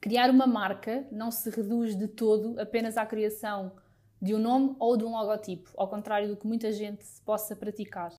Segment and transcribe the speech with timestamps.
[0.00, 3.70] Criar uma marca não se reduz de todo apenas à criação
[4.20, 8.14] de um nome ou de um logotipo, ao contrário do que muita gente possa praticar.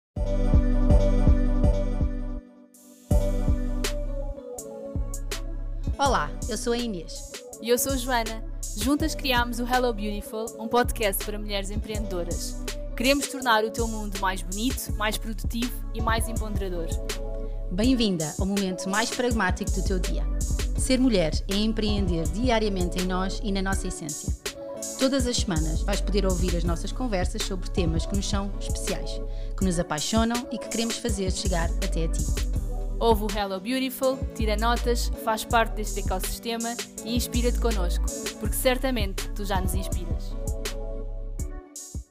[5.98, 7.32] Olá, eu sou a Inês.
[7.64, 8.44] E eu sou a Joana.
[8.78, 12.64] Juntas criámos o Hello Beautiful, um podcast para mulheres empreendedoras.
[12.96, 16.88] Queremos tornar o teu mundo mais bonito, mais produtivo e mais empoderador.
[17.72, 20.24] Bem-vinda ao momento mais pragmático do teu dia.
[20.82, 24.34] Ser mulher é empreender diariamente em nós e na nossa essência.
[24.98, 29.22] Todas as semanas vais poder ouvir as nossas conversas sobre temas que nos são especiais,
[29.56, 32.26] que nos apaixonam e que queremos fazer chegar até a ti.
[33.00, 38.06] Ouve o Hello Beautiful, tira notas, faz parte deste ecossistema e inspira-te connosco,
[38.40, 40.36] porque certamente tu já nos inspiras.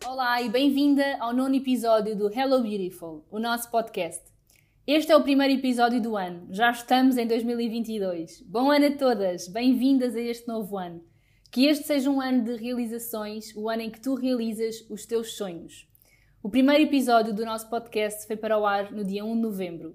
[0.06, 4.29] Olá e bem-vinda ao nono episódio do Hello Beautiful, o nosso podcast.
[4.86, 8.40] Este é o primeiro episódio do ano, já estamos em 2022.
[8.46, 11.04] Bom ano a todas, bem-vindas a este novo ano.
[11.52, 15.36] Que este seja um ano de realizações, o ano em que tu realizas os teus
[15.36, 15.86] sonhos.
[16.42, 19.94] O primeiro episódio do nosso podcast foi para o ar no dia 1 de novembro.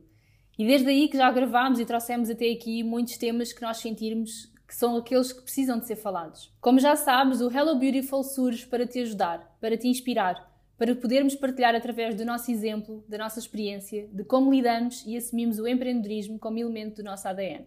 [0.57, 4.53] E desde aí que já gravámos e trouxemos até aqui muitos temas que nós sentirmos
[4.67, 6.53] que são aqueles que precisam de ser falados.
[6.61, 11.35] Como já sabes, o Hello Beautiful surge para te ajudar, para te inspirar, para podermos
[11.35, 16.37] partilhar através do nosso exemplo, da nossa experiência, de como lidamos e assumimos o empreendedorismo
[16.37, 17.65] como elemento do nosso ADN.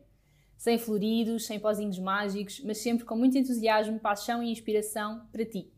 [0.57, 5.73] Sem floridos, sem pozinhos mágicos, mas sempre com muito entusiasmo, paixão e inspiração para ti.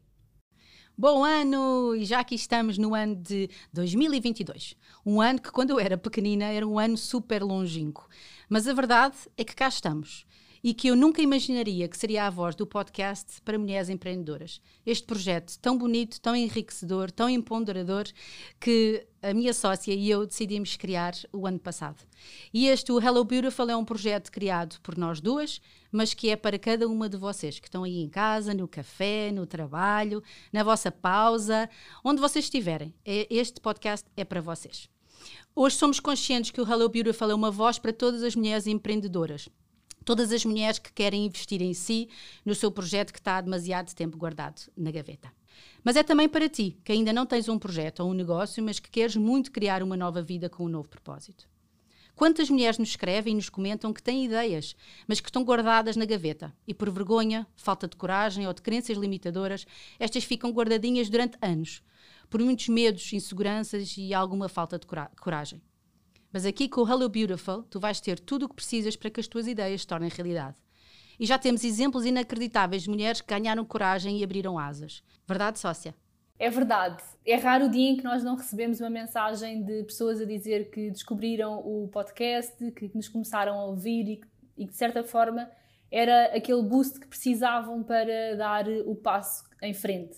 [0.96, 1.94] Bom ano!
[1.94, 4.76] E já aqui estamos no ano de 2022.
[5.04, 8.08] Um ano que, quando eu era pequenina, era um ano super longínquo.
[8.48, 10.26] Mas a verdade é que cá estamos
[10.62, 14.61] e que eu nunca imaginaria que seria a voz do podcast para mulheres empreendedoras.
[14.84, 18.05] Este projeto tão bonito, tão enriquecedor, tão empoderador,
[18.58, 22.03] que a minha sócia e eu decidimos criar o ano passado.
[22.53, 26.36] E este, o Hello Beautiful, é um projeto criado por nós duas, mas que é
[26.36, 30.22] para cada uma de vocês que estão aí em casa, no café, no trabalho,
[30.53, 31.69] na vossa pausa,
[32.05, 32.94] onde vocês estiverem.
[33.05, 34.88] É, este podcast é para vocês.
[35.54, 39.49] Hoje somos conscientes que o Hello Beautiful é uma voz para todas as mulheres empreendedoras
[40.05, 42.09] todas as mulheres que querem investir em si,
[42.44, 45.33] no seu projeto que está há demasiado tempo guardado na gaveta.
[45.83, 48.78] Mas é também para ti, que ainda não tens um projeto ou um negócio, mas
[48.78, 51.49] que queres muito criar uma nova vida com um novo propósito.
[52.15, 54.77] Quantas mulheres nos escrevem e nos comentam que têm ideias,
[55.09, 58.99] mas que estão guardadas na gaveta e por vergonha, falta de coragem ou de crenças
[58.99, 59.67] limitadoras,
[59.99, 61.82] estas ficam guardadinhas durante anos,
[62.28, 64.87] por muitos medos, inseguranças e alguma falta de
[65.19, 65.62] coragem.
[66.32, 69.18] Mas aqui com o Hello Beautiful, tu vais ter tudo o que precisas para que
[69.18, 70.56] as tuas ideias se tornem realidade.
[71.18, 75.02] E já temos exemplos inacreditáveis de mulheres que ganharam coragem e abriram asas.
[75.26, 75.94] Verdade, sócia?
[76.38, 77.02] É verdade.
[77.26, 80.70] É raro o dia em que nós não recebemos uma mensagem de pessoas a dizer
[80.70, 85.02] que descobriram o podcast, que nos começaram a ouvir e que, e que de certa
[85.02, 85.50] forma,
[85.90, 90.16] era aquele boost que precisavam para dar o passo em frente.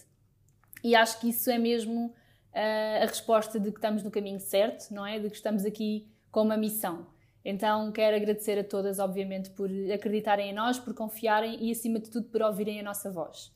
[0.85, 2.15] E acho que isso é mesmo
[2.55, 5.19] a resposta de que estamos no caminho certo, não é?
[5.19, 7.07] De que estamos aqui com uma missão.
[7.45, 12.11] Então quero agradecer a todas, obviamente, por acreditarem em nós, por confiarem e, acima de
[12.11, 13.53] tudo, por ouvirem a nossa voz.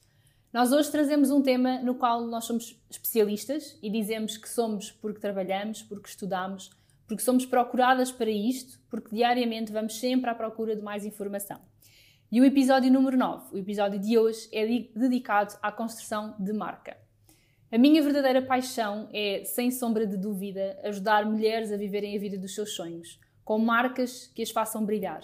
[0.53, 5.21] Nós hoje trazemos um tema no qual nós somos especialistas e dizemos que somos porque
[5.21, 6.71] trabalhamos, porque estudamos,
[7.07, 11.61] porque somos procuradas para isto, porque diariamente vamos sempre à procura de mais informação.
[12.33, 16.97] E o episódio número 9, o episódio de hoje, é dedicado à construção de marca.
[17.71, 22.39] A minha verdadeira paixão é, sem sombra de dúvida, ajudar mulheres a viverem a vida
[22.39, 25.21] dos seus sonhos, com marcas que as façam brilhar.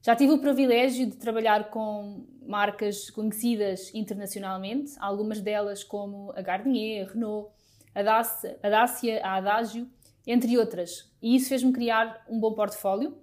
[0.00, 7.08] Já tive o privilégio de trabalhar com marcas conhecidas internacionalmente, algumas delas como a Garnier,
[7.08, 7.50] a Renault,
[7.92, 9.88] a Dacia, a, Dacia, a Adagio,
[10.24, 11.10] entre outras.
[11.20, 13.16] E isso fez-me criar um bom portfólio,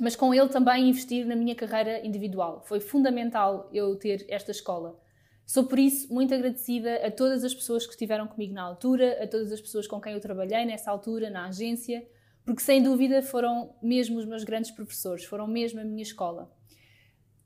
[0.00, 2.64] mas com ele também investir na minha carreira individual.
[2.66, 4.98] Foi fundamental eu ter esta escola.
[5.46, 9.28] Sou por isso muito agradecida a todas as pessoas que estiveram comigo na altura, a
[9.28, 12.04] todas as pessoas com quem eu trabalhei nessa altura, na agência,
[12.44, 16.52] porque sem dúvida foram mesmo os meus grandes professores, foram mesmo a minha escola.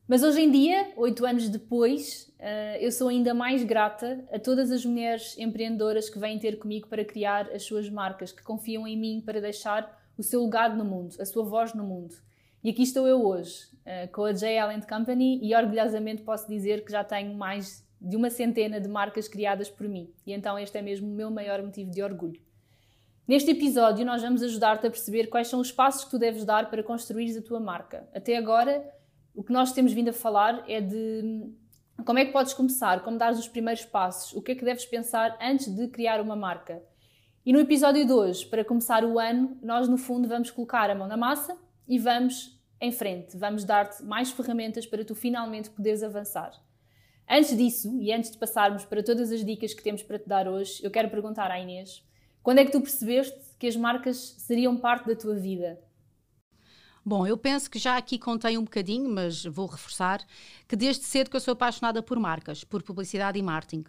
[0.08, 4.70] Mas hoje em dia, oito anos depois, eh, eu sou ainda mais grata a todas
[4.72, 8.98] as mulheres empreendedoras que vêm ter comigo para criar as suas marcas, que confiam em
[8.98, 12.14] mim para deixar o seu legado no mundo, a sua voz no mundo.
[12.64, 14.58] E aqui estou eu hoje, eh, com a J.
[14.58, 19.28] Allen Company, e orgulhosamente posso dizer que já tenho mais de uma centena de marcas
[19.28, 20.12] criadas por mim.
[20.26, 22.40] E então este é mesmo o meu maior motivo de orgulho.
[23.28, 26.68] Neste episódio, nós vamos ajudar-te a perceber quais são os passos que tu deves dar
[26.68, 28.08] para construir a tua marca.
[28.12, 28.84] Até agora,
[29.34, 31.48] o que nós temos vindo a falar é de
[32.04, 34.84] como é que podes começar, como dar os primeiros passos, o que é que deves
[34.84, 36.82] pensar antes de criar uma marca.
[37.44, 40.94] E no episódio de hoje, para começar o ano, nós no fundo vamos colocar a
[40.94, 41.56] mão na massa
[41.86, 46.52] e vamos em frente, vamos dar-te mais ferramentas para tu finalmente poderes avançar.
[47.32, 50.48] Antes disso, e antes de passarmos para todas as dicas que temos para te dar
[50.48, 52.02] hoje, eu quero perguntar à Inês:
[52.42, 55.78] quando é que tu percebeste que as marcas seriam parte da tua vida?
[57.10, 60.24] Bom, eu penso que já aqui contei um bocadinho, mas vou reforçar,
[60.68, 63.82] que desde cedo que eu sou apaixonada por marcas, por publicidade e marketing.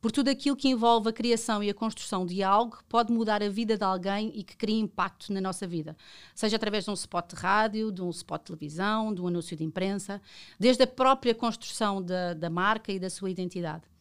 [0.00, 3.44] Por tudo aquilo que envolve a criação e a construção de algo que pode mudar
[3.44, 5.96] a vida de alguém e que cria impacto na nossa vida.
[6.34, 9.56] Seja através de um spot de rádio, de um spot de televisão, de um anúncio
[9.56, 10.20] de imprensa,
[10.58, 13.93] desde a própria construção da, da marca e da sua identidade.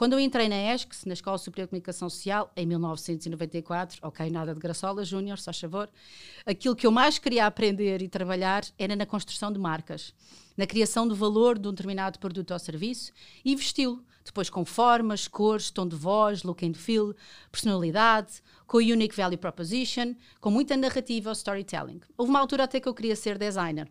[0.00, 4.54] Quando eu entrei na ESCS, na Escola Superior de Comunicação Social, em 1994, ok, nada
[4.54, 5.90] de Graçola Júnior, só favor,
[6.46, 10.14] aquilo que eu mais queria aprender e trabalhar era na construção de marcas,
[10.56, 13.12] na criação do valor de um determinado produto ou serviço
[13.44, 17.14] e vesti-lo, depois com formas, cores, tom de voz, look and feel,
[17.52, 22.00] personalidade, com o unique value proposition, com muita narrativa ou storytelling.
[22.16, 23.86] Houve uma altura até que eu queria ser designer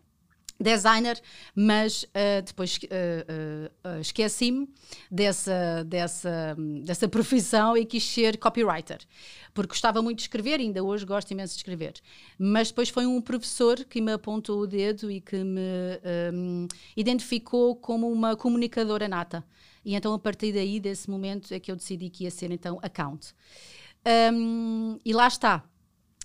[0.60, 1.20] designer,
[1.54, 4.68] mas uh, depois uh, uh, esqueci-me
[5.10, 8.98] dessa, dessa, dessa profissão e quis ser copywriter,
[9.54, 11.94] porque gostava muito de escrever, ainda hoje gosto imenso de escrever.
[12.38, 15.60] Mas depois foi um professor que me apontou o dedo e que me
[16.34, 19.44] um, identificou como uma comunicadora nata.
[19.82, 22.78] E então, a partir daí, desse momento, é que eu decidi que ia ser então
[22.82, 23.34] account.
[24.32, 25.64] Um, e lá está.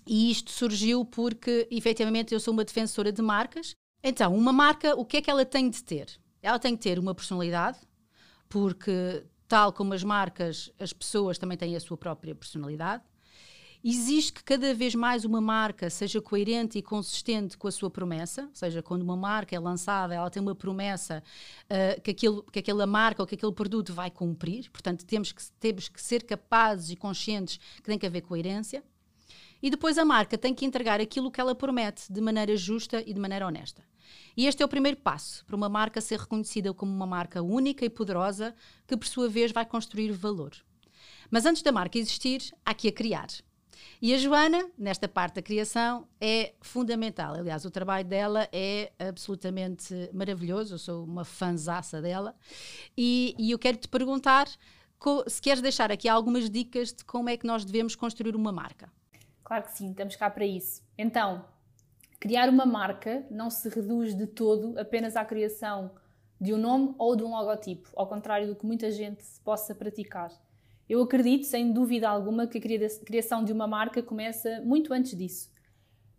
[0.06, 3.76] E isto surgiu porque, efetivamente, eu sou uma defensora de marcas
[4.08, 6.20] então, uma marca, o que é que ela tem de ter?
[6.40, 7.80] Ela tem de ter uma personalidade,
[8.48, 13.04] porque, tal como as marcas, as pessoas também têm a sua própria personalidade.
[13.84, 18.44] Exige que cada vez mais uma marca seja coerente e consistente com a sua promessa,
[18.44, 21.24] ou seja, quando uma marca é lançada, ela tem uma promessa
[21.66, 25.42] uh, que, aquilo, que aquela marca ou que aquele produto vai cumprir, portanto, temos que,
[25.60, 28.84] temos que ser capazes e conscientes que tem que haver coerência.
[29.62, 33.14] E depois a marca tem que entregar aquilo que ela promete de maneira justa e
[33.14, 33.84] de maneira honesta.
[34.36, 37.86] E este é o primeiro passo para uma marca ser reconhecida como uma marca única
[37.86, 38.56] e poderosa
[38.88, 40.52] que, por sua vez, vai construir valor.
[41.30, 43.28] Mas antes da marca existir, há que a criar.
[44.02, 47.34] E a Joana, nesta parte da criação, é fundamental.
[47.36, 50.76] Aliás, o trabalho dela é absolutamente maravilhoso.
[50.76, 52.36] Eu sou uma fanzaça dela.
[52.98, 54.48] E, e eu quero te perguntar
[55.28, 58.92] se queres deixar aqui algumas dicas de como é que nós devemos construir uma marca.
[59.44, 60.82] Claro que sim, estamos cá para isso.
[60.98, 61.46] Então,
[62.26, 65.92] Criar uma marca não se reduz de todo apenas à criação
[66.42, 70.32] de um nome ou de um logotipo, ao contrário do que muita gente possa praticar.
[70.90, 75.52] Eu acredito, sem dúvida alguma, que a criação de uma marca começa muito antes disso.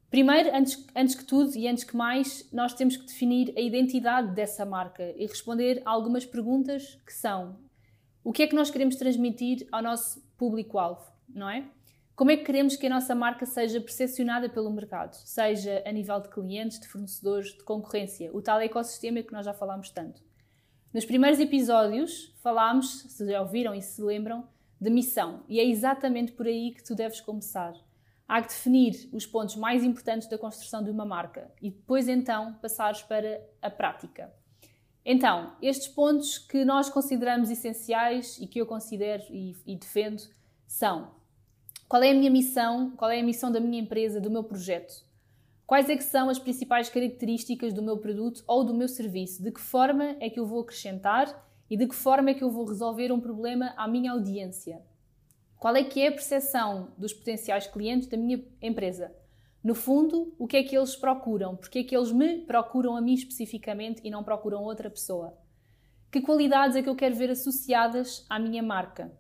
[0.09, 4.33] Primeiro, antes, antes que tudo e antes que mais, nós temos que definir a identidade
[4.33, 7.59] dessa marca e responder a algumas perguntas que são:
[8.23, 11.69] o que é que nós queremos transmitir ao nosso público-alvo, não é?
[12.17, 16.19] Como é que queremos que a nossa marca seja percepcionada pelo mercado, seja a nível
[16.19, 20.23] de clientes, de fornecedores, de concorrência, o tal ecossistema que nós já falámos tanto?
[20.95, 24.49] Nos primeiros episódios falámos, se já ouviram e se lembram,
[24.81, 27.75] de missão, e é exatamente por aí que tu deves começar.
[28.27, 32.55] Há que definir os pontos mais importantes da construção de uma marca e depois então
[32.63, 34.33] passares para a prática.
[35.05, 40.23] Então, estes pontos que nós consideramos essenciais e que eu considero e, e defendo
[40.67, 41.15] são
[41.89, 42.91] qual é a minha missão?
[42.97, 45.05] Qual é a missão da minha empresa, do meu projeto?
[45.65, 49.41] Quais é que são as principais características do meu produto ou do meu serviço?
[49.41, 52.51] De que forma é que eu vou acrescentar e de que forma é que eu
[52.51, 54.83] vou resolver um problema à minha audiência?
[55.59, 59.15] Qual é que é a percepção dos potenciais clientes da minha empresa?
[59.63, 61.57] No fundo, o que é que eles procuram?
[61.57, 65.39] Porque é que eles me procuram a mim especificamente e não procuram outra pessoa?
[66.11, 69.13] Que qualidades é que eu quero ver associadas à minha marca?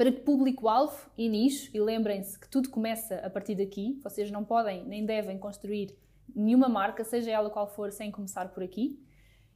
[0.00, 4.42] Para que público-alvo e nicho, e lembrem-se que tudo começa a partir daqui, vocês não
[4.42, 5.94] podem nem devem construir
[6.34, 8.98] nenhuma marca, seja ela qual for, sem começar por aqui.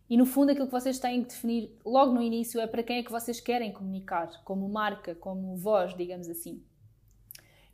[0.07, 2.99] E no fundo, aquilo que vocês têm que definir logo no início é para quem
[2.99, 6.63] é que vocês querem comunicar, como marca, como voz, digamos assim.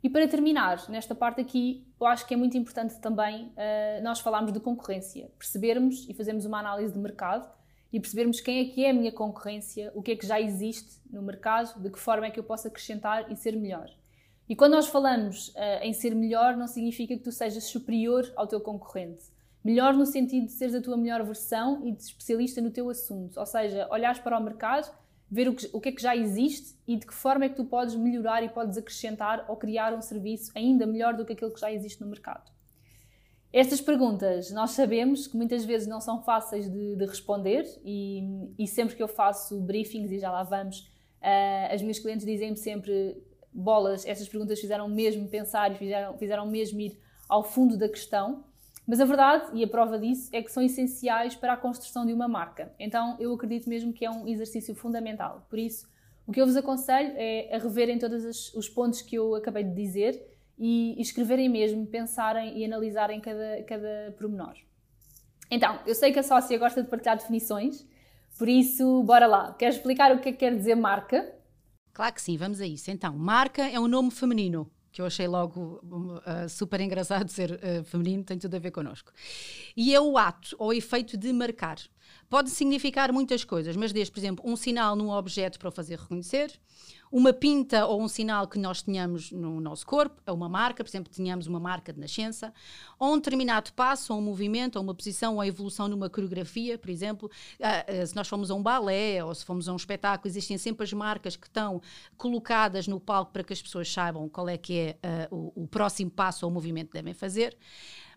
[0.01, 4.21] E para terminar, nesta parte aqui, eu acho que é muito importante também uh, nós
[4.21, 7.51] falarmos de concorrência, percebermos e fazermos uma análise de mercado
[7.91, 10.99] e percebermos quem é que é a minha concorrência, o que é que já existe
[11.09, 13.89] no mercado, de que forma é que eu posso acrescentar e ser melhor.
[14.47, 18.47] E quando nós falamos uh, em ser melhor, não significa que tu sejas superior ao
[18.47, 19.25] teu concorrente.
[19.63, 23.39] Melhor no sentido de seres a tua melhor versão e de especialista no teu assunto.
[23.39, 24.91] Ou seja, olhares para o mercado,
[25.29, 27.55] ver o que, o que é que já existe e de que forma é que
[27.55, 31.53] tu podes melhorar e podes acrescentar ou criar um serviço ainda melhor do que aquilo
[31.53, 32.51] que já existe no mercado.
[33.53, 38.65] Estas perguntas nós sabemos que muitas vezes não são fáceis de, de responder e, e,
[38.65, 40.79] sempre que eu faço briefings, e já lá vamos,
[41.21, 43.21] uh, as minhas clientes dizem-me sempre
[43.53, 48.45] bolas, estas perguntas fizeram mesmo pensar e fizeram, fizeram mesmo ir ao fundo da questão.
[48.87, 52.13] Mas a verdade, e a prova disso, é que são essenciais para a construção de
[52.13, 52.73] uma marca.
[52.79, 55.45] Então eu acredito mesmo que é um exercício fundamental.
[55.49, 55.87] Por isso,
[56.25, 59.73] o que eu vos aconselho é a reverem todos os pontos que eu acabei de
[59.73, 60.30] dizer
[60.63, 64.53] e escreverem mesmo, pensarem e analisarem cada, cada pormenor.
[65.49, 67.83] Então, eu sei que a sócia gosta de partilhar definições,
[68.37, 69.53] por isso, bora lá.
[69.55, 71.33] Queres explicar o que é que quer dizer marca?
[71.91, 72.91] Claro que sim, vamos a isso.
[72.91, 77.83] Então, marca é um nome feminino que eu achei logo uh, super engraçado ser uh,
[77.83, 79.11] feminino, tem tudo a ver connosco.
[79.75, 81.77] E é o ato ou efeito de marcar.
[82.29, 85.99] Pode significar muitas coisas, mas desde, por exemplo, um sinal num objeto para o fazer
[85.99, 86.51] reconhecer,
[87.11, 90.89] uma pinta ou um sinal que nós tenhamos no nosso corpo, é uma marca, por
[90.89, 92.53] exemplo, tenhamos uma marca de nascença,
[92.97, 96.77] ou um determinado passo, ou um movimento, ou uma posição, ou a evolução numa coreografia,
[96.77, 99.75] por exemplo, uh, uh, se nós fomos a um balé ou se fomos a um
[99.75, 101.81] espetáculo, existem sempre as marcas que estão
[102.15, 105.67] colocadas no palco para que as pessoas saibam qual é que é uh, o, o
[105.67, 107.57] próximo passo ou movimento que devem fazer,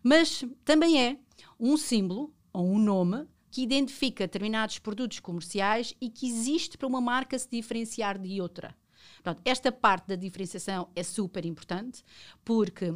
[0.04, 1.18] mas também é
[1.58, 7.00] um símbolo ou um nome que identifica determinados produtos comerciais e que existe para uma
[7.00, 8.74] marca se diferenciar de outra.
[9.22, 12.02] Pronto, esta parte da diferenciação é super importante
[12.44, 12.92] porque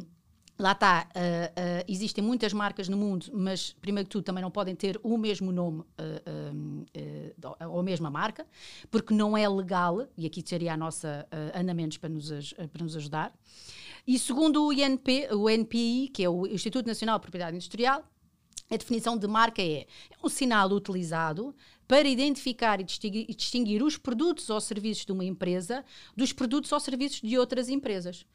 [0.59, 4.51] lá está, uh, uh, existem muitas marcas no mundo, mas primeiro que tudo também não
[4.51, 8.45] podem ter o mesmo nome uh, ou a mesma marca,
[8.91, 12.97] porque não é legal, e aqui seria a nossa Ana Mendes para nos, para nos
[12.97, 13.33] ajudar.
[14.05, 18.03] E segundo o INP, o NPI, que é o Instituto Nacional de Propriedade Industrial,
[18.69, 19.87] a definição de marca é, é
[20.23, 21.55] um sinal utilizado
[21.87, 25.83] para identificar e distinguir, os produtos ou serviços de uma empresa
[26.15, 28.25] dos produtos ou serviços de outras empresas.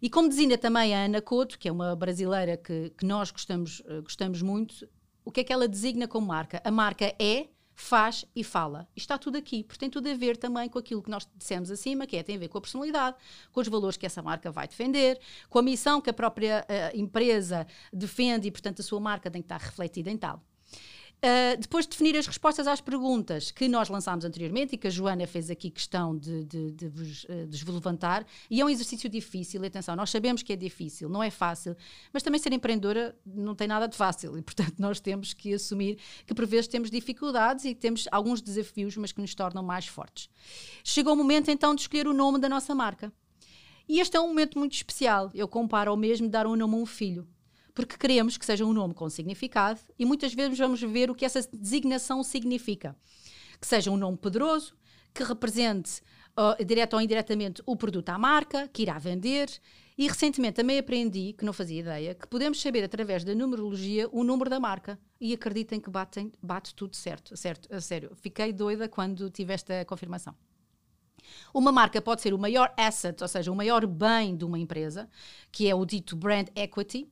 [0.00, 3.80] E como designa também a Ana Couto, que é uma brasileira que, que nós gostamos,
[3.80, 4.88] uh, gostamos muito,
[5.24, 6.62] o que é que ela designa como marca?
[6.64, 7.48] A marca é
[7.80, 8.88] faz e fala.
[8.96, 11.70] Isto está tudo aqui, porque tem tudo a ver também com aquilo que nós dissemos
[11.70, 13.16] acima, que é tem a ver com a personalidade,
[13.52, 15.18] com os valores que essa marca vai defender,
[15.48, 19.40] com a missão que a própria uh, empresa defende e, portanto, a sua marca tem
[19.40, 20.42] que estar refletida em tal.
[21.18, 24.90] Uh, depois de definir as respostas às perguntas que nós lançámos anteriormente e que a
[24.90, 28.68] Joana fez aqui questão de, de, de, vos, uh, de vos levantar, e é um
[28.68, 31.76] exercício difícil, atenção, nós sabemos que é difícil, não é fácil,
[32.12, 35.98] mas também ser empreendedora não tem nada de fácil e, portanto, nós temos que assumir
[36.24, 40.30] que por vezes temos dificuldades e temos alguns desafios, mas que nos tornam mais fortes.
[40.84, 43.12] Chegou o momento então de escolher o nome da nossa marca.
[43.88, 45.30] E este é um momento muito especial.
[45.34, 47.26] Eu comparo ao mesmo dar um nome a um filho
[47.78, 51.24] porque queremos que seja um nome com significado e muitas vezes vamos ver o que
[51.24, 52.96] essa designação significa.
[53.60, 54.74] Que seja um nome poderoso,
[55.14, 56.02] que represente
[56.36, 59.48] uh, direto ou indiretamente o produto à marca, que irá vender.
[59.96, 64.24] E recentemente também aprendi, que não fazia ideia, que podemos saber através da numerologia o
[64.24, 64.98] número da marca.
[65.20, 68.10] E acreditem que batem, bate tudo certo, certo, a sério.
[68.16, 70.34] Fiquei doida quando tive esta confirmação.
[71.52, 75.08] Uma marca pode ser o maior asset, ou seja, o maior bem de uma empresa,
[75.50, 77.08] que é o dito brand equity.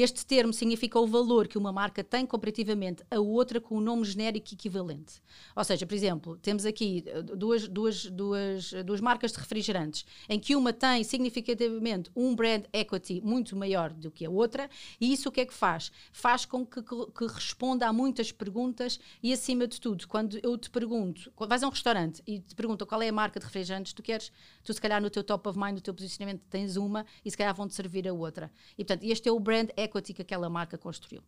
[0.00, 4.04] Este termo significa o valor que uma marca tem comparativamente a outra com um nome
[4.04, 5.20] genérico equivalente.
[5.56, 10.38] Ou seja, por exemplo, temos aqui eh, duas, duas, duas, duas marcas de refrigerantes, em
[10.38, 15.30] que uma tem significativamente um brand equity muito maior do que a outra, e isso
[15.30, 15.90] o que é que faz?
[16.12, 20.56] Faz com que, que, que responda a muitas perguntas e, acima de tudo, quando eu
[20.56, 23.92] te pergunto, vais a um restaurante e te pergunto qual é a marca de refrigerantes,
[23.92, 24.30] tu queres,
[24.62, 27.36] tu se calhar no teu top of mind, no teu posicionamento tens uma e se
[27.36, 28.48] calhar vão-te servir a outra.
[28.78, 31.22] E portanto, este é o brand equity que aquela marca construiu.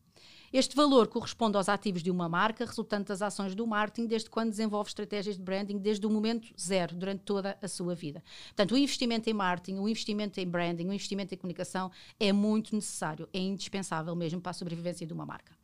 [0.53, 4.51] Este valor corresponde aos ativos de uma marca, resultante das ações do marketing, desde quando
[4.51, 8.23] desenvolve estratégias de branding, desde o momento zero, durante toda a sua vida.
[8.47, 12.75] Portanto, o investimento em marketing, o investimento em branding, o investimento em comunicação é muito
[12.75, 15.60] necessário, é indispensável mesmo para a sobrevivência de uma marca.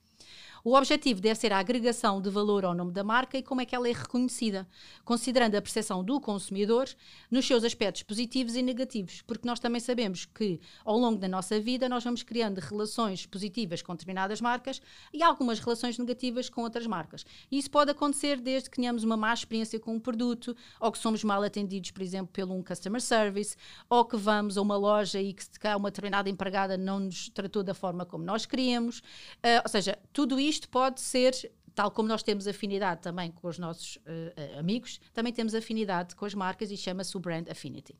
[0.68, 3.64] O objetivo deve ser a agregação de valor ao nome da marca e como é
[3.64, 4.66] que ela é reconhecida,
[5.04, 6.88] considerando a percepção do consumidor
[7.30, 11.60] nos seus aspectos positivos e negativos, porque nós também sabemos que ao longo da nossa
[11.60, 14.82] vida nós vamos criando relações positivas com determinadas marcas
[15.14, 17.24] e algumas relações negativas com outras marcas.
[17.48, 20.98] E isso pode acontecer desde que tenhamos uma má experiência com um produto, ou que
[20.98, 23.54] somos mal atendidos, por exemplo, pelo um customer service,
[23.88, 27.62] ou que vamos a uma loja e que se uma determinada empregada não nos tratou
[27.62, 28.98] da forma como nós queríamos.
[28.98, 31.32] Uh, ou seja, tudo isto isto pode ser
[31.74, 36.24] tal como nós temos afinidade também com os nossos uh, amigos, também temos afinidade com
[36.24, 37.94] as marcas e chama-se o brand affinity.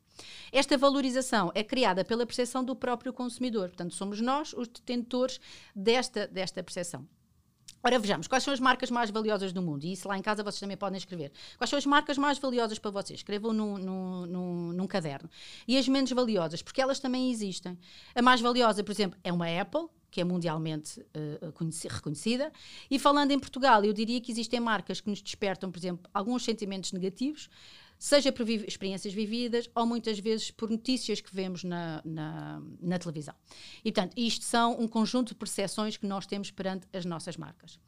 [0.51, 5.39] Esta valorização é criada pela percepção do próprio consumidor, portanto, somos nós os detentores
[5.75, 7.07] desta, desta percepção.
[7.83, 9.85] Ora, vejamos, quais são as marcas mais valiosas do mundo?
[9.85, 11.31] E isso lá em casa vocês também podem escrever.
[11.57, 13.19] Quais são as marcas mais valiosas para vocês?
[13.19, 15.29] Escrevam num, num, num, num caderno.
[15.67, 17.77] E as menos valiosas, porque elas também existem.
[18.15, 21.53] A mais valiosa, por exemplo, é uma Apple, que é mundialmente uh,
[21.89, 22.51] reconhecida.
[22.89, 26.43] E falando em Portugal, eu diria que existem marcas que nos despertam, por exemplo, alguns
[26.43, 27.49] sentimentos negativos,
[27.99, 32.99] seja por vi experiências vividas ou muitas vezes por notícias que vemos na, na, na,
[32.99, 33.33] televisão.
[33.83, 37.79] E, portanto, isto são um conjunto de percepções que nós temos perante as nossas marcas.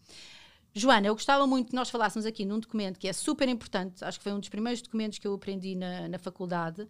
[0.73, 4.19] Joana, eu gostava muito que nós falássemos aqui num documento que é super importante, acho
[4.19, 6.87] que foi um dos primeiros documentos que eu aprendi na, na faculdade,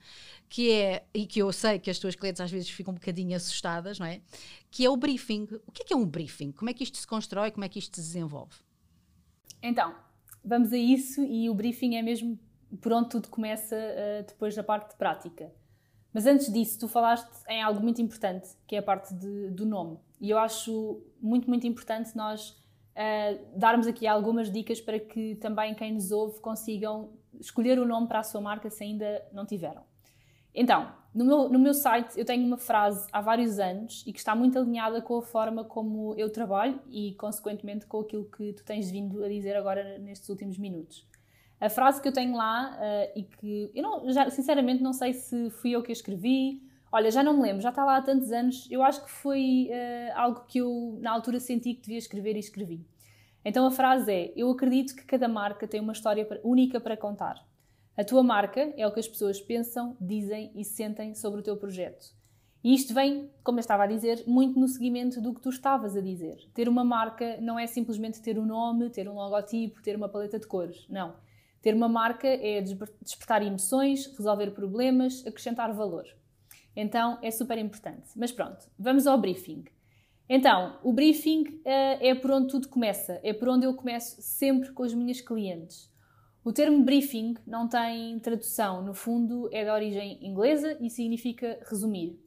[0.50, 3.36] que é, e que eu sei que as tuas clientes às vezes ficam um bocadinho
[3.36, 4.21] assustadas, não é?
[4.69, 5.48] Que é o briefing.
[5.65, 6.51] O que é, que é um briefing?
[6.51, 7.51] Como é que isto se constrói?
[7.51, 8.55] Como é que isto se desenvolve?
[9.63, 9.95] Então,
[10.43, 12.38] vamos a isso e o briefing é mesmo
[12.81, 15.51] por onde tudo começa uh, depois da parte de prática.
[16.13, 19.65] Mas antes disso, tu falaste em algo muito importante, que é a parte de, do
[19.65, 19.98] nome.
[20.19, 22.58] E eu acho muito, muito importante nós
[23.00, 28.08] uh, darmos aqui algumas dicas para que também quem nos ouve consigam escolher o nome
[28.08, 29.84] para a sua marca se ainda não tiveram.
[30.53, 34.20] Então, no meu, no meu site eu tenho uma frase há vários anos e que
[34.20, 38.63] está muito alinhada com a forma como eu trabalho e, consequentemente, com aquilo que tu
[38.65, 41.08] tens vindo a dizer agora nestes últimos minutos.
[41.62, 45.13] A frase que eu tenho lá uh, e que eu não, já, sinceramente não sei
[45.13, 48.01] se fui eu que a escrevi, olha, já não me lembro, já está lá há
[48.01, 51.98] tantos anos, eu acho que foi uh, algo que eu na altura senti que devia
[51.98, 52.86] escrever e escrevi.
[53.43, 57.36] Então a frase é: Eu acredito que cada marca tem uma história única para contar.
[57.98, 61.58] A tua marca é o que as pessoas pensam, dizem e sentem sobre o teu
[61.58, 62.17] projeto.
[62.63, 65.96] E isto vem, como eu estava a dizer, muito no seguimento do que tu estavas
[65.96, 66.38] a dizer.
[66.53, 70.38] Ter uma marca não é simplesmente ter um nome, ter um logotipo, ter uma paleta
[70.38, 70.86] de cores.
[70.89, 71.13] Não
[71.62, 76.05] ter uma marca é despertar emoções, resolver problemas, acrescentar valor.
[76.79, 78.09] Então é super importante.
[78.15, 79.65] Mas pronto, vamos ao briefing.
[80.29, 84.71] Então, o briefing uh, é por onde tudo começa, é por onde eu começo sempre
[84.71, 85.91] com as minhas clientes.
[86.41, 92.17] O termo briefing não tem tradução, no fundo é de origem inglesa e significa resumir.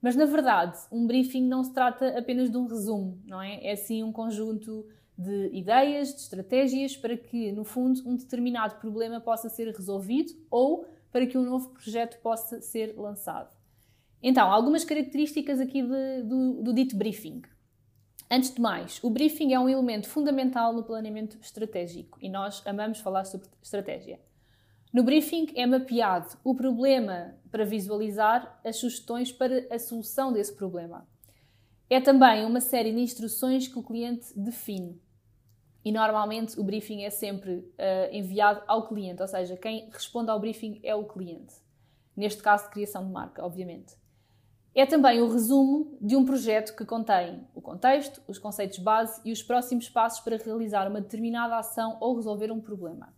[0.00, 3.66] Mas na verdade, um briefing não se trata apenas de um resumo, não é?
[3.66, 4.86] É sim um conjunto
[5.18, 10.86] de ideias, de estratégias para que, no fundo, um determinado problema possa ser resolvido ou
[11.10, 13.55] para que um novo projeto possa ser lançado.
[14.28, 17.42] Então, algumas características aqui de, do, do dito briefing.
[18.28, 22.98] Antes de mais, o briefing é um elemento fundamental no planeamento estratégico e nós amamos
[22.98, 24.18] falar sobre estratégia.
[24.92, 31.06] No briefing é mapeado o problema para visualizar as sugestões para a solução desse problema.
[31.88, 35.00] É também uma série de instruções que o cliente define.
[35.84, 40.40] E normalmente o briefing é sempre uh, enviado ao cliente, ou seja, quem responde ao
[40.40, 41.54] briefing é o cliente.
[42.16, 43.94] Neste caso de criação de marca, obviamente.
[44.78, 49.32] É também o resumo de um projeto que contém o contexto, os conceitos base e
[49.32, 53.08] os próximos passos para realizar uma determinada ação ou resolver um problema.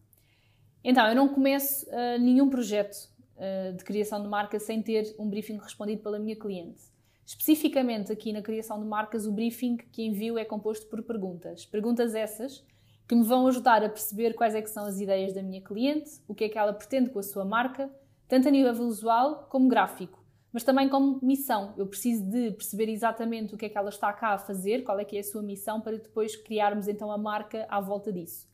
[0.84, 5.28] Então, eu não começo uh, nenhum projeto uh, de criação de marca sem ter um
[5.28, 6.80] briefing respondido pela minha cliente.
[7.26, 11.66] Especificamente aqui na criação de marcas, o briefing que envio é composto por perguntas.
[11.66, 12.64] Perguntas essas
[13.08, 16.36] que me vão ajudar a perceber quais é são as ideias da minha cliente, o
[16.36, 17.90] que é que ela pretende com a sua marca,
[18.28, 20.17] tanto a nível visual como gráfico,
[20.58, 21.72] mas também como missão.
[21.76, 24.98] Eu preciso de perceber exatamente o que é que ela está cá a fazer, qual
[24.98, 28.44] é que é a sua missão, para depois criarmos então a marca à volta disso.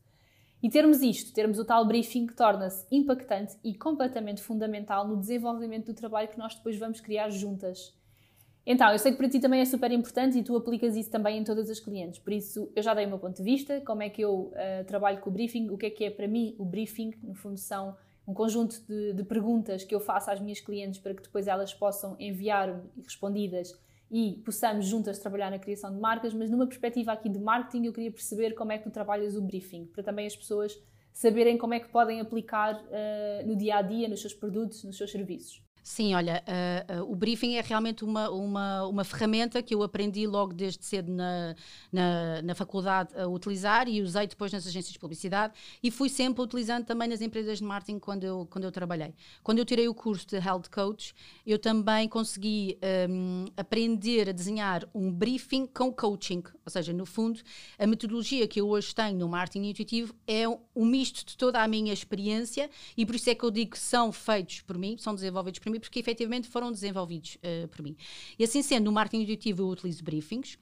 [0.61, 5.95] E termos isto, termos o tal briefing, torna-se impactante e completamente fundamental no desenvolvimento do
[5.95, 7.91] trabalho que nós depois vamos criar juntas.
[8.67, 11.39] Então, eu sei que para ti também é super importante e tu aplicas isso também
[11.39, 12.19] em todas as clientes.
[12.19, 14.85] Por isso, eu já dei o meu ponto de vista, como é que eu uh,
[14.85, 17.15] trabalho com o briefing, o que é que é para mim o briefing.
[17.23, 21.13] No fundo, são um conjunto de, de perguntas que eu faço às minhas clientes para
[21.13, 23.77] que depois elas possam enviar-me respondidas
[24.09, 26.33] e possamos juntas trabalhar na criação de marcas.
[26.33, 29.41] Mas numa perspectiva aqui de marketing, eu queria perceber como é que tu trabalhas o
[29.41, 30.77] briefing, para também as pessoas
[31.13, 34.97] saberem como é que podem aplicar uh, no dia a dia, nos seus produtos, nos
[34.97, 35.64] seus serviços.
[35.87, 40.25] Sim, olha, uh, uh, o briefing é realmente uma, uma, uma ferramenta que eu aprendi
[40.25, 41.55] logo desde cedo na,
[41.91, 46.41] na, na, faculdade a utilizar e usei depois nas agências de publicidade e fui sempre
[46.41, 49.13] utilizando também nas empresas de marketing quando eu, quando eu trabalhei.
[49.43, 51.13] Quando eu tirei o curso de Health Coach,
[51.45, 57.39] eu também consegui um, aprender a desenhar um briefing com coaching, ou seja, no fundo,
[57.77, 61.67] a metodologia que eu hoje tenho no marketing intuitivo é um misto de toda a
[61.67, 65.13] minha experiência e por isso é que eu digo que são feitos por mim, são
[65.13, 67.95] desenvolvidos por mim porque efetivamente foram desenvolvidos uh, por mim.
[68.37, 70.57] E assim sendo, no marketing intuitivo eu utilizo briefings,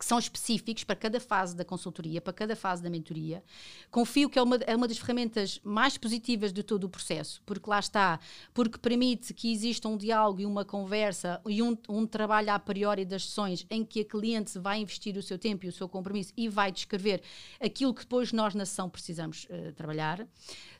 [0.00, 3.44] que são específicos para cada fase da consultoria, para cada fase da mentoria.
[3.90, 7.68] Confio que é uma, é uma das ferramentas mais positivas de todo o processo, porque
[7.68, 8.18] lá está,
[8.54, 13.04] porque permite que exista um diálogo e uma conversa e um, um trabalho a priori
[13.04, 16.32] das sessões em que a cliente vai investir o seu tempo e o seu compromisso
[16.34, 17.20] e vai descrever
[17.60, 20.26] aquilo que depois nós na sessão precisamos uh, trabalhar.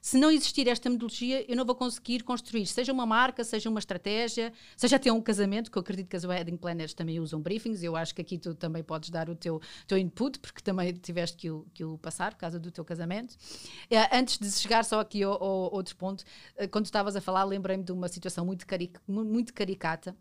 [0.00, 3.78] Se não existir esta metodologia, eu não vou conseguir construir, seja uma marca, seja uma
[3.78, 7.82] estratégia, seja até um casamento, que eu acredito que as wedding planners também usam briefings,
[7.82, 10.92] eu acho que aqui tu também podes podes dar o teu, teu input, porque também
[10.94, 13.32] tiveste que o, que o passar por causa do teu casamento.
[13.32, 17.44] Uh, antes de chegar só aqui ao, ao outro ponto, uh, quando estavas a falar,
[17.44, 20.16] lembrei-me de uma situação muito, caric muito caricata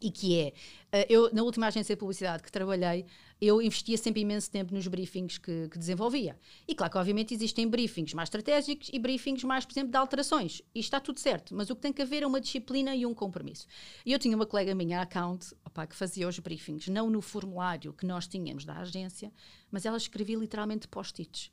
[0.00, 0.52] e que é,
[0.92, 3.06] eh, eu na última agência de publicidade que trabalhei,
[3.40, 6.36] eu investia sempre imenso tempo nos briefings que, que, desenvolvia.
[6.66, 10.60] E claro que obviamente existem briefings mais estratégicos e briefings mais, por exemplo, de alterações.
[10.74, 13.14] E está tudo certo, mas o que tem que haver é uma disciplina e um
[13.14, 13.66] compromisso.
[14.04, 17.92] E eu tinha uma colega minha, account, opa, que fazia os briefings, não no formulário
[17.92, 19.32] que nós tínhamos da agência,
[19.70, 21.52] mas ela escrevia literalmente post-its.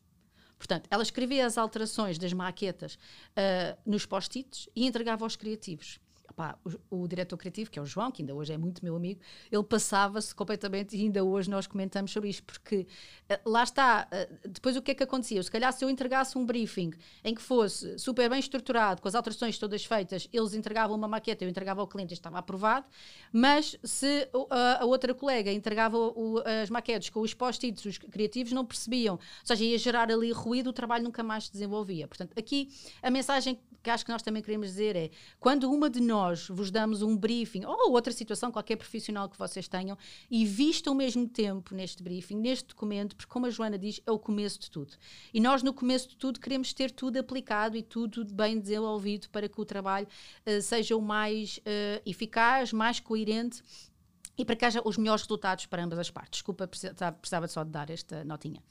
[0.58, 6.00] Portanto, ela escrevia as alterações das maquetas uh, nos post-its e entregava aos criativos
[6.36, 6.58] pá,
[6.90, 9.22] o, o, diretor criativo, que é o João, que ainda hoje é muito meu amigo,
[9.52, 12.86] ele passava-se completamente e ainda hoje nós comentamos sobre isto, porque
[13.30, 15.42] uh, lá está, uh, depois o que é que acontecia?
[15.42, 16.92] Se calhar se eu entregasse um briefing
[17.24, 21.44] em que fosse super bem estruturado, com as alterações todas feitas, eles entregavam uma maqueta,
[21.44, 22.86] eu entregava ao cliente estava aprovado,
[23.32, 24.28] mas se
[24.80, 29.20] a outra colega entregava o, as maquetes com os post-its, os criativos não percebiam, ou
[29.44, 32.08] seja, ia gerar ali ruído, o trabalho nunca mais se desenvolvia.
[32.08, 32.70] Portanto, aqui
[33.02, 36.48] a mensagem que acho que nós também queremos dizer é, quando uma de nós nós
[36.48, 39.98] vos damos um briefing ou outra situação, qualquer profissional que vocês tenham,
[40.30, 44.12] e vista ao mesmo tempo neste briefing, neste documento, porque, como a Joana diz, é
[44.12, 44.94] o começo de tudo.
[45.34, 49.48] E nós, no começo de tudo, queremos ter tudo aplicado e tudo bem desenvolvido para
[49.48, 53.62] que o trabalho uh, seja o mais uh, eficaz, mais coerente
[54.38, 56.40] e para que haja os melhores resultados para ambas as partes.
[56.40, 58.62] Desculpa, precisava só de dar esta notinha.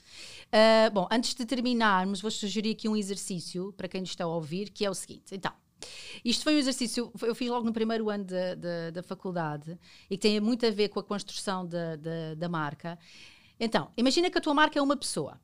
[0.48, 4.28] Uh, bom, antes de terminarmos, vou sugerir aqui um exercício para quem nos está a
[4.28, 5.34] ouvir, que é o seguinte.
[5.34, 5.52] Então,
[6.24, 9.78] isto foi um exercício, eu fiz logo no primeiro ano da, da, da faculdade
[10.10, 11.96] e que tem muito a ver com a construção da,
[12.36, 12.98] da marca.
[13.58, 15.40] Então, imagina que a tua marca é uma pessoa.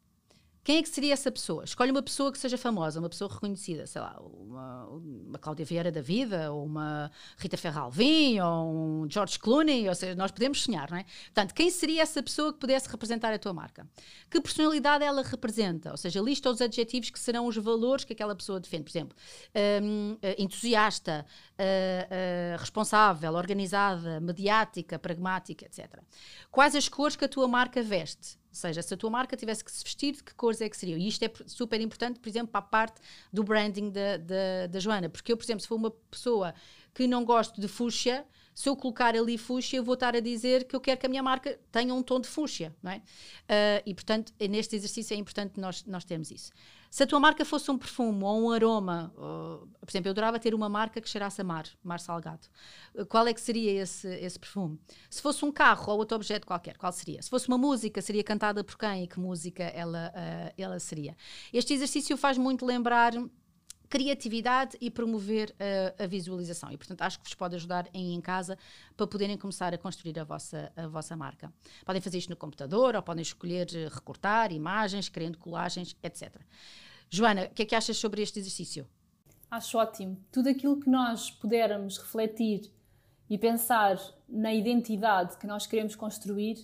[0.62, 1.64] Quem é que seria essa pessoa?
[1.64, 5.90] Escolhe uma pessoa que seja famosa, uma pessoa reconhecida, sei lá, uma, uma Cláudia Vieira
[5.90, 10.90] da vida, ou uma Rita Ferralvim, ou um George Clooney, ou seja, nós podemos sonhar,
[10.90, 11.04] não é?
[11.24, 13.88] Portanto, quem seria essa pessoa que pudesse representar a tua marca?
[14.30, 15.90] Que personalidade ela representa?
[15.90, 18.84] Ou seja, lista os adjetivos que serão os valores que aquela pessoa defende.
[18.84, 19.16] Por exemplo,
[19.82, 21.24] um, eh, entusiasta,
[21.58, 26.00] uh, uh, responsável, organizada, mediática, pragmática, etc.
[26.50, 28.39] Quais as cores que a tua marca veste?
[28.50, 30.76] Ou seja, se a tua marca tivesse que se vestir, de que cores é que
[30.76, 30.98] seriam?
[30.98, 33.00] E isto é super importante, por exemplo, para a parte
[33.32, 35.08] do branding da, da, da Joana.
[35.08, 36.52] Porque eu, por exemplo, se for uma pessoa
[36.92, 40.64] que não gosto de fúcsia, se eu colocar ali fúcsia, eu vou estar a dizer
[40.64, 42.96] que eu quero que a minha marca tenha um tom de fúcsia, não é?
[42.96, 46.50] Uh, e, portanto, neste exercício é importante nós, nós termos isso.
[46.90, 50.40] Se a tua marca fosse um perfume ou um aroma, ou, por exemplo, eu adorava
[50.40, 52.48] ter uma marca que cheirasse a mar, mar salgado.
[53.08, 54.76] Qual é que seria esse, esse perfume?
[55.08, 57.22] Se fosse um carro ou outro objeto qualquer, qual seria?
[57.22, 61.16] Se fosse uma música, seria cantada por quem e que música ela, uh, ela seria?
[61.52, 63.12] Este exercício faz muito lembrar
[63.90, 66.70] criatividade e promover a, a, visualização.
[66.70, 68.56] E, portanto, acho que vos pode ajudar em casa
[68.96, 71.52] para poderem começar a construir a vossa, a vossa marca.
[71.84, 76.36] Podem fazer isto no computador ou podem escolher eh, recortar imagens, criando colagens, etc.
[77.10, 78.86] Joana, o que é que achas sobre este exercício?
[79.50, 80.16] Acho ótimo.
[80.30, 82.72] Tudo aquilo que nós pudermos refletir
[83.28, 83.98] e pensar
[84.28, 86.56] na identidade que nós queremos construir,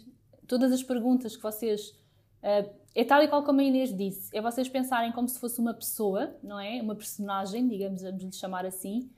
[0.46, 4.40] todas as perguntas que vocês uh, é tal e qual como a Inês disse, é
[4.40, 6.80] vocês pensarem como se fosse uma pessoa, não é?
[6.80, 9.10] Uma personagem, digamos, vamos lhe chamar assim.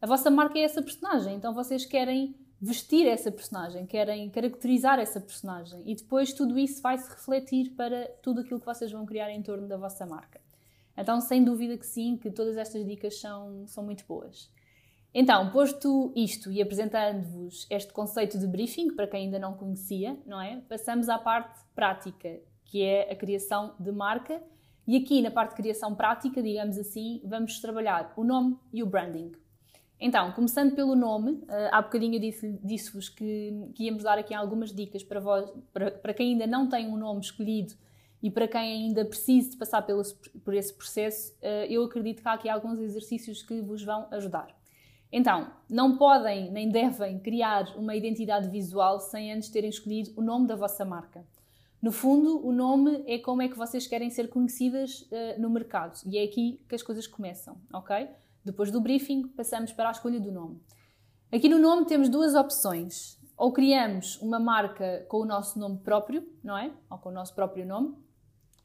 [0.00, 5.20] A vossa marca é essa personagem, então vocês querem vestir essa personagem, querem caracterizar essa
[5.20, 9.30] personagem e depois tudo isso vai se refletir para tudo aquilo que vocês vão criar
[9.30, 10.40] em torno da vossa marca.
[10.96, 14.50] Então, sem dúvida que sim, que todas estas dicas são, são muito boas.
[15.12, 20.40] Então, posto isto e apresentando-vos este conceito de briefing, para quem ainda não conhecia, não
[20.40, 20.62] é?
[20.70, 24.42] Passamos à parte prática que é a criação de marca.
[24.86, 28.86] E aqui na parte de criação prática, digamos assim, vamos trabalhar o nome e o
[28.86, 29.32] branding.
[29.98, 35.02] Então, começando pelo nome, eh, há bocadinho disse-vos que, que, íamos dar aqui algumas dicas
[35.02, 37.74] para, vós, para, para quem ainda não tem um nome escolhido
[38.22, 40.02] e para quem ainda precisa de passar pelo,
[40.44, 44.48] por esse processo, eh, eu acredito que há aqui alguns exercícios que vos vão ajudar.
[45.10, 50.46] Então, não podem nem devem criar uma identidade visual sem antes terem escolhido o nome
[50.46, 51.24] da vossa marca.
[51.86, 56.00] No fundo, o nome é como é que vocês querem ser conhecidas uh, no mercado
[56.04, 58.08] e é aqui que as coisas começam, ok?
[58.44, 60.60] Depois do briefing, passamos para a escolha do nome.
[61.30, 63.20] Aqui no nome temos duas opções.
[63.36, 66.72] Ou criamos uma marca com o nosso nome próprio, não é?
[66.90, 67.94] Ou com o nosso próprio nome,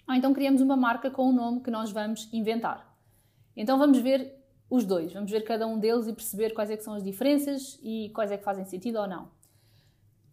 [0.09, 2.91] ou então criamos uma marca com o nome que nós vamos inventar.
[3.55, 4.33] Então vamos ver
[4.67, 7.79] os dois, vamos ver cada um deles e perceber quais é que são as diferenças
[7.83, 9.29] e quais é que fazem sentido ou não.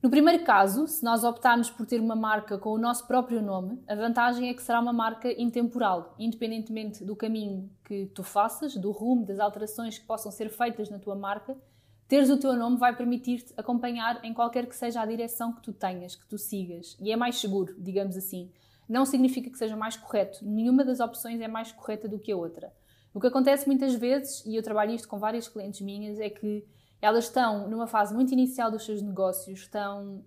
[0.00, 3.82] No primeiro caso, se nós optarmos por ter uma marca com o nosso próprio nome,
[3.88, 8.92] a vantagem é que será uma marca intemporal, independentemente do caminho que tu faças, do
[8.92, 11.56] rumo, das alterações que possam ser feitas na tua marca,
[12.06, 15.72] teres o teu nome vai permitir-te acompanhar em qualquer que seja a direção que tu
[15.72, 16.96] tenhas, que tu sigas.
[17.00, 18.52] E é mais seguro, digamos assim.
[18.88, 20.38] Não significa que seja mais correto.
[20.42, 22.72] Nenhuma das opções é mais correta do que a outra.
[23.12, 26.64] O que acontece muitas vezes, e eu trabalho isto com várias clientes minhas, é que
[27.00, 30.24] elas estão numa fase muito inicial dos seus negócios, estão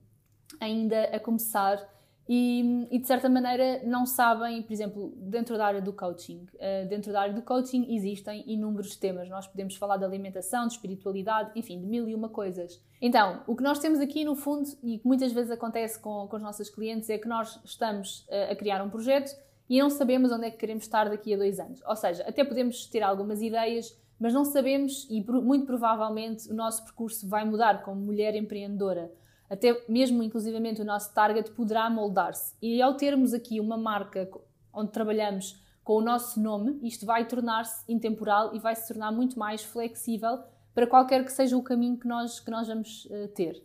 [0.60, 1.88] ainda a começar
[2.34, 6.46] e, e, de certa maneira não sabem, por exemplo, dentro da área do coaching.
[6.54, 9.28] Uh, dentro da área do coaching existem inúmeros temas.
[9.28, 12.82] Nós podemos falar de alimentação, de espiritualidade, enfim, de mil e uma coisas.
[13.02, 16.38] Então, o que nós temos aqui no fundo, e que muitas vezes acontece com, com
[16.38, 19.36] os nossos clientes, é que nós estamos uh, a criar um projeto
[19.70, 21.82] e não sabemos onde é que queremos estar daqui a dois anos.
[21.86, 26.86] Ou seja, até podemos ter algumas ideias, mas não sabemos e muito provavelmente o nosso
[26.86, 29.12] percurso vai mudar como mulher empreendedora
[29.52, 32.56] até mesmo inclusivamente o nosso target poderá moldar-se.
[32.62, 34.32] E ao termos aqui uma marca
[34.74, 39.38] onde trabalhamos com o nosso nome, isto vai tornar-se intemporal e vai se tornar muito
[39.38, 40.40] mais flexível
[40.74, 43.62] para qualquer que seja o caminho que nós, que nós vamos uh, ter.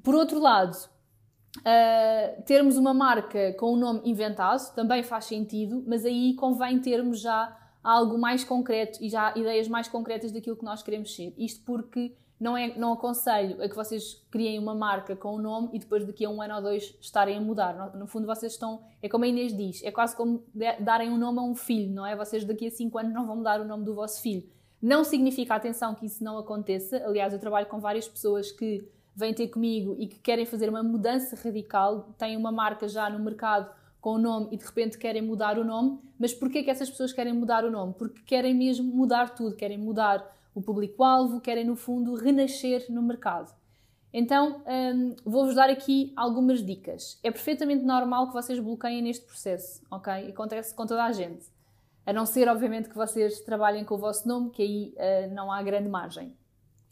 [0.00, 0.76] Por outro lado,
[1.58, 6.78] uh, termos uma marca com o um nome inventado também faz sentido, mas aí convém
[6.78, 11.34] termos já algo mais concreto e já ideias mais concretas daquilo que nós queremos ser.
[11.36, 15.42] Isto porque não, é, não aconselho a que vocês criem uma marca com o um
[15.42, 17.94] nome e depois daqui a um ano ou dois estarem a mudar.
[17.94, 18.82] No, fundo, vocês estão.
[19.02, 20.42] É como a Inês diz, é quase como
[20.80, 22.16] darem um nome a um filho, não é?
[22.16, 24.48] Vocês daqui a cinco anos não vão mudar o nome do vosso filho.
[24.80, 27.02] Não significa, atenção, que isso não aconteça.
[27.06, 30.82] Aliás, eu trabalho com várias pessoas que vêm ter comigo e que querem fazer uma
[30.82, 33.70] mudança radical, têm uma marca já no mercado
[34.04, 35.98] com o nome e de repente querem mudar o nome.
[36.18, 37.94] Mas porquê que essas pessoas querem mudar o nome?
[37.94, 43.50] Porque querem mesmo mudar tudo, querem mudar o público-alvo, querem no fundo renascer no mercado.
[44.12, 44.62] Então,
[44.94, 47.18] um, vou-vos dar aqui algumas dicas.
[47.22, 50.28] É perfeitamente normal que vocês bloqueiem neste processo, ok?
[50.28, 51.46] Acontece com toda a gente.
[52.04, 55.50] A não ser, obviamente, que vocês trabalhem com o vosso nome, que aí uh, não
[55.50, 56.36] há grande margem.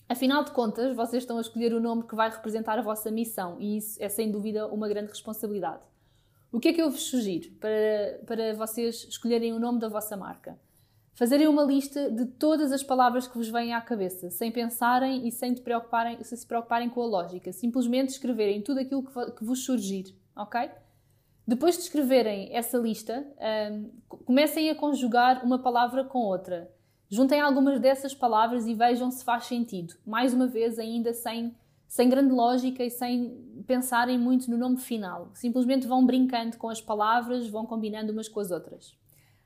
[0.09, 3.59] Afinal de contas, vocês estão a escolher o nome que vai representar a vossa missão
[3.61, 5.91] e isso é sem dúvida uma grande responsabilidade.
[6.53, 10.19] O que é que eu vos sugiro para, para vocês escolherem o nome da vossa
[10.19, 10.59] marca?
[11.15, 15.33] Fazerem uma lista de todas as palavras que vos vêm à cabeça, sem pensarem e
[15.33, 17.51] sem, preocuparem, sem se preocuparem com a lógica.
[17.53, 20.71] Simplesmente escreverem tudo aquilo que, vos surgir, ok?
[21.47, 23.27] Depois de escreverem essa lista,
[23.73, 23.91] um,
[24.25, 26.71] comecem a conjugar uma palavra com outra.
[27.09, 29.95] Juntem algumas dessas palavras e vejam se faz sentido.
[30.07, 31.55] Mais uma vez, ainda sem,
[31.92, 35.31] sem grande lógica e sem pensarem muito no nome final.
[35.35, 38.96] Simplesmente vão brincando com as palavras, vão combinando umas com as outras.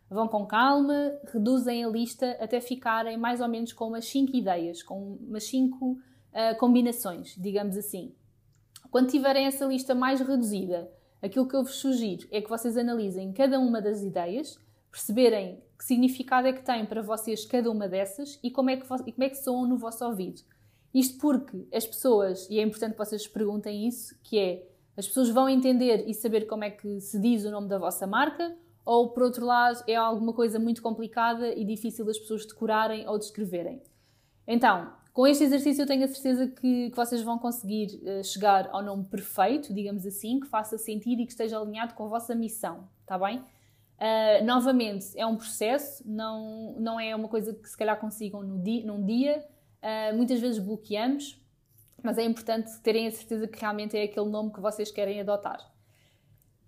[0.09, 4.81] Vão com calma, reduzem a lista até ficarem mais ou menos com umas 5 ideias,
[4.81, 5.99] com umas 5 uh,
[6.33, 8.15] ah, combinações, digamos assim.
[8.93, 10.89] Quando tiverem essa lista mais reduzida,
[11.21, 14.57] aquilo que eu vos sugiro é que vocês analisem cada uma das ideias,
[14.89, 18.85] perceberem que significado é que tem para vocês cada uma dessas e como é que,
[18.85, 20.43] e como é que soam no vosso ouvido.
[20.97, 25.29] Isto porque as pessoas, e é importante que vocês perguntem isso, que é, as pessoas
[25.29, 29.11] vão entender e saber como é que se diz o nome da vossa marca, ou
[29.11, 33.83] por outro lado é alguma coisa muito complicada e difícil das pessoas decorarem ou descreverem.
[34.49, 38.71] Então, com este exercício eu tenho a certeza que, que vocês vão conseguir uh, chegar
[38.73, 42.35] ao nome perfeito, digamos assim, que faça sentido e que esteja alinhado com a vossa
[42.35, 43.41] missão, está bem?
[43.99, 48.59] Uh, novamente, é um processo, não, não é uma coisa que se calhar consigam no
[48.59, 49.45] dia, num dia.
[49.87, 51.41] Uh, muitas vezes bloqueamos,
[52.03, 55.61] mas é importante terem a certeza que realmente é aquele nome que vocês querem adotar.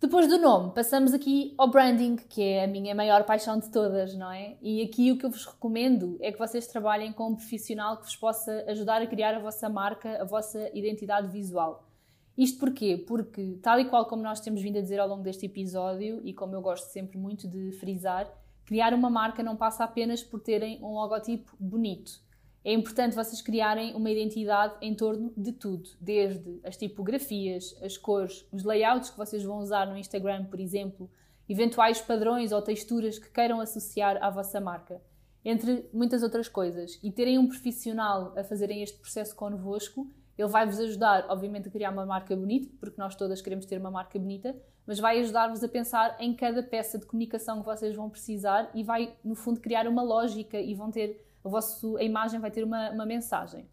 [0.00, 4.14] Depois do nome, passamos aqui ao branding, que é a minha maior paixão de todas,
[4.14, 4.57] não é?
[4.62, 8.04] E aqui o que eu vos recomendo é que vocês trabalhem com um profissional que
[8.04, 11.88] vos possa ajudar a criar a vossa marca, a vossa identidade visual.
[12.37, 13.04] Isto porquê?
[13.04, 16.33] Porque, tal e qual como nós temos vindo a dizer ao longo deste episódio, e
[16.33, 18.33] como eu gosto sempre muito de frisar,
[18.64, 22.27] criar uma marca não passa apenas por terem um logotipo bonito
[22.68, 28.46] é importante vocês criarem uma identidade em torno de tudo, desde as tipografias, as cores,
[28.52, 31.11] os layouts que vocês vão usar no Instagram, por exemplo,
[31.48, 35.00] eventuais padrões ou texturas que queiram associar à vossa marca,
[35.42, 37.00] entre muitas outras coisas.
[37.02, 41.70] E terem um profissional a fazerem este processo convosco, ele vai vos ajudar, obviamente, a
[41.70, 44.54] criar uma marca bonita, porque nós todas queremos ter uma marca bonita,
[44.87, 48.85] mas vai ajudar-vos a pensar em cada peça de comunicação que vocês vão precisar e
[48.85, 52.62] vai, no fundo, criar uma lógica e vão ter a, vosso, a imagem vai ter
[52.62, 53.66] uma, uma mensagem.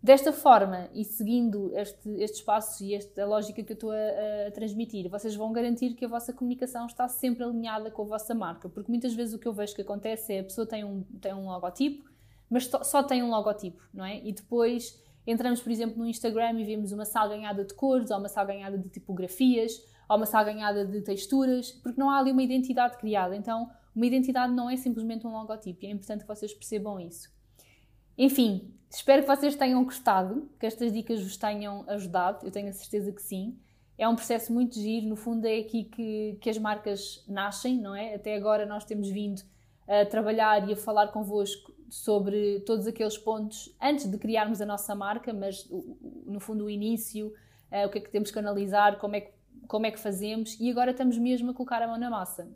[0.00, 4.50] Desta forma, e seguindo este, estes passos e esta lógica que eu estou a, a,
[4.52, 8.68] transmitir, vocês vão garantir que a vossa comunicação está sempre alinhada com a vossa marca.
[8.68, 11.34] Porque muitas vezes o que eu vejo que acontece é a pessoa tem um, tem
[11.34, 12.08] um logotipo,
[12.48, 14.24] mas só tem um logotipo, não é?
[14.24, 18.28] E depois entramos, por exemplo, no Instagram e vemos uma salganhada de cores, ou uma
[18.28, 23.34] salganhada de tipografias, ou uma salganhada de texturas, porque não há ali uma identidade criada.
[23.34, 27.28] Então, uma identidade não é simplesmente um logotipo, e é importante que vocês percebam isso.
[28.16, 32.72] Enfim, espero que vocês tenham gostado, que estas dicas vos tenham ajudado, eu tenho a
[32.72, 33.58] certeza que sim.
[33.98, 37.92] É um processo muito giro, no fundo é aqui que, que as marcas nascem, não
[37.92, 38.14] é?
[38.14, 39.42] Até agora nós temos vindo
[39.88, 44.94] a trabalhar e a falar convosco sobre todos aqueles pontos antes de criarmos a nossa
[44.94, 45.68] marca, mas
[46.24, 47.34] no fundo o início,
[47.72, 49.32] uh, o que é que temos que analisar, como é que,
[49.66, 52.48] como é que fazemos e agora estamos mesmo a colocar a mão na massa.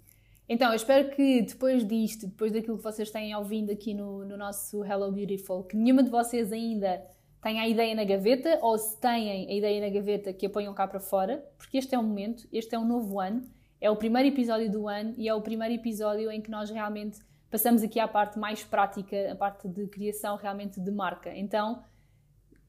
[0.52, 4.36] Então, eu espero que depois disto, depois daquilo que vocês têm ouvido aqui no, no
[4.36, 7.02] nosso Hello Beautiful, que nenhuma de vocês ainda
[7.42, 10.74] tenha a ideia na gaveta ou se têm a ideia na gaveta que a ponham
[10.74, 13.40] cá para fora, porque este é o momento, este é um novo ano,
[13.80, 17.18] é o primeiro episódio do ano e é o primeiro episódio em que nós realmente
[17.50, 21.34] passamos aqui à parte mais prática, a parte de criação realmente de marca.
[21.34, 21.82] Então,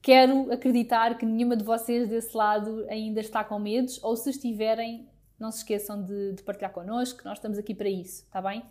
[0.00, 5.06] quero acreditar que nenhuma de vocês desse lado ainda está com medos, ou se estiverem,
[5.38, 8.62] não se esqueçam de, de partilhar connosco, nós estamos aqui para isso, está bem?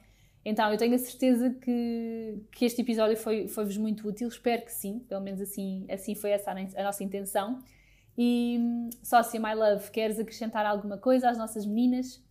[0.46, 4.72] Então, eu tenho a certeza que, que este episódio foi-vos foi muito útil, espero que
[4.72, 7.60] sim, pelo menos assim, assim foi essa a, nossa intenção.
[8.18, 8.60] E,
[9.02, 12.22] sócia My Love, queres acrescentar alguma coisa às nossas meninas?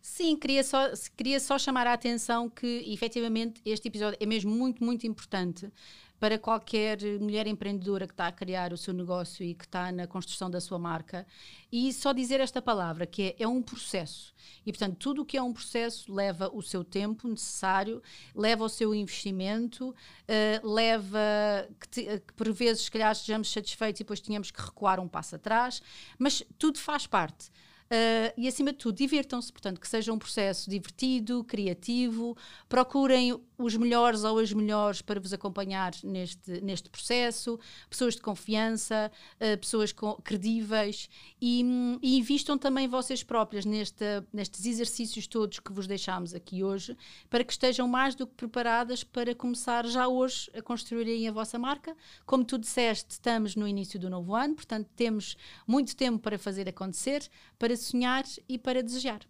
[0.00, 4.84] Sim, queria só, queria só chamar a atenção que efetivamente este episódio é mesmo muito,
[4.84, 5.72] muito importante
[6.18, 10.06] para qualquer mulher empreendedora que está a criar o seu negócio e que está na
[10.06, 11.26] construção da sua marca.
[11.70, 14.34] E só dizer esta palavra, que é, é um processo.
[14.66, 18.02] E, portanto, tudo o que é um processo leva o seu tempo necessário,
[18.34, 24.00] leva o seu investimento, uh, leva que, te, que, por vezes, se calhar, estejamos satisfeitos
[24.00, 25.80] e depois tínhamos que recuar um passo atrás,
[26.18, 27.50] mas tudo faz parte.
[27.88, 32.36] Uh, e acima de tudo, divirtam-se, portanto, que seja um processo divertido, criativo,
[32.68, 37.58] procurem os melhores ou as melhores para vos acompanhar neste, neste processo,
[37.90, 39.92] pessoas de confiança, uh, pessoas
[40.22, 46.62] credíveis e, e, investam também vocês próprias neste, nestes exercícios todos que vos deixámos aqui
[46.62, 46.96] hoje,
[47.28, 51.58] para que estejam mais do que preparadas para começar já hoje a construírem a vossa
[51.58, 51.96] marca.
[52.24, 56.68] Como tu disseste, estamos no início do novo ano, portanto, temos muito tempo para fazer
[56.68, 59.20] acontecer, para sonhar e para desejar.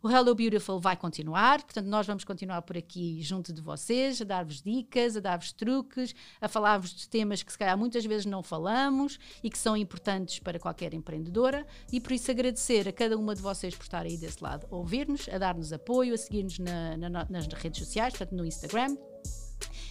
[0.00, 4.24] O Hello Beautiful vai continuar, portanto, nós vamos continuar por aqui junto de vocês, a
[4.24, 8.40] dar-vos dicas, a dar-vos truques, a falar-vos de temas que se calhar muitas vezes não
[8.40, 11.66] falamos e que são importantes para qualquer empreendedora.
[11.92, 14.76] E por isso agradecer a cada uma de vocês por estar aí desse lado a
[14.76, 18.96] ouvir-nos, a dar-nos apoio, a seguir-nos na, na, nas redes sociais, portanto, no Instagram,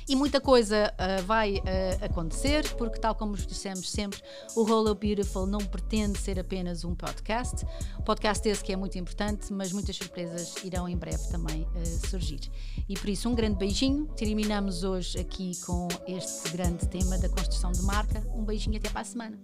[0.08, 4.22] e muita coisa uh, vai uh, acontecer, porque, tal como dissemos sempre,
[4.56, 7.66] o Up Beautiful não pretende ser apenas um podcast.
[8.06, 12.40] Podcast esse que é muito importante, mas muitas surpresas irão em breve também uh, surgir.
[12.88, 14.08] E por isso, um grande beijinho.
[14.16, 18.24] Terminamos hoje aqui com este grande tema da construção de marca.
[18.34, 19.38] Um beijinho até para a semana.